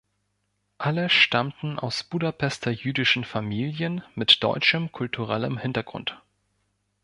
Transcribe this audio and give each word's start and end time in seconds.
Alle 0.79 1.09
stammten 1.11 1.77
aus 1.77 2.03
Budapester 2.03 2.71
jüdischen 2.71 3.23
Familien 3.23 4.03
mit 4.15 4.43
deutschem 4.43 4.91
kulturellem 4.91 5.59
Hintergrund. 5.59 6.19